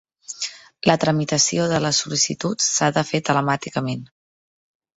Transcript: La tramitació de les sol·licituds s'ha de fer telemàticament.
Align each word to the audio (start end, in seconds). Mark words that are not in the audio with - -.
La 0.91 0.95
tramitació 1.03 1.67
de 1.73 1.83
les 1.85 2.01
sol·licituds 2.05 2.73
s'ha 2.79 2.91
de 2.99 3.07
fer 3.13 3.23
telemàticament. 3.31 4.05